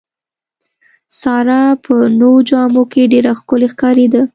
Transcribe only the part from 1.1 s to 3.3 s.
ساره په نوو جامو کې